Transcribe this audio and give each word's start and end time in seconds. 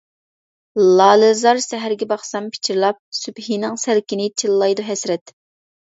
لالىزار 1.01 1.61
سەھەرگە 1.67 2.09
باقسام 2.15 2.49
پىچىرلاپ، 2.57 3.01
سۈبھىنىڭ 3.21 3.81
سەلكىنى 3.87 4.31
چىللايدۇ 4.45 4.93
ھەسرەت. 4.93 5.41